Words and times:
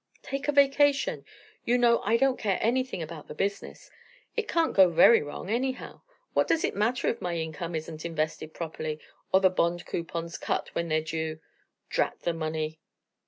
"Take 0.23 0.47
a 0.47 0.51
vacation. 0.51 1.25
You 1.63 1.77
know 1.77 2.01
I 2.01 2.17
don't 2.17 2.39
care 2.39 2.57
anything 2.59 3.03
about 3.03 3.27
the 3.27 3.35
business. 3.35 3.91
It 4.35 4.47
can't 4.47 4.73
go 4.75 4.89
very 4.89 5.21
wrong, 5.21 5.47
anyhow. 5.51 6.01
What 6.33 6.47
does 6.47 6.63
it 6.63 6.75
matter 6.75 7.07
if 7.07 7.21
my 7.21 7.35
income 7.37 7.75
isn't 7.75 8.03
invested 8.03 8.51
properly, 8.51 8.99
or 9.31 9.41
the 9.41 9.51
bond 9.51 9.85
coupons 9.85 10.39
cut 10.39 10.73
when 10.73 10.87
they're 10.87 11.03
due? 11.03 11.39
Drat 11.91 12.21
the 12.21 12.33
money!" 12.33 12.79